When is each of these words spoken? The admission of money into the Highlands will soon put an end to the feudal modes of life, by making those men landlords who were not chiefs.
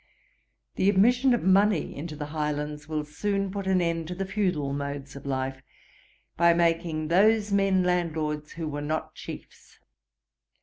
The 0.77 0.89
admission 0.89 1.31
of 1.35 1.43
money 1.43 1.95
into 1.95 2.15
the 2.15 2.25
Highlands 2.33 2.89
will 2.89 3.05
soon 3.05 3.51
put 3.51 3.67
an 3.67 3.81
end 3.81 4.07
to 4.07 4.15
the 4.15 4.25
feudal 4.25 4.73
modes 4.73 5.15
of 5.15 5.27
life, 5.27 5.61
by 6.35 6.55
making 6.55 7.09
those 7.09 7.51
men 7.51 7.83
landlords 7.83 8.53
who 8.53 8.67
were 8.67 8.81
not 8.81 9.13
chiefs. 9.13 9.77